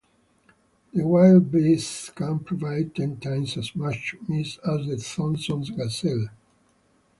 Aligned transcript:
The 0.95 1.03
wildebeest 1.05 2.15
can 2.15 2.39
provide 2.39 2.95
ten 2.95 3.17
times 3.17 3.55
as 3.55 3.75
much 3.75 4.15
meat 4.27 4.57
as 4.67 4.87
the 4.87 4.97
Thomson's 4.97 5.69
gazelle. 5.69 6.29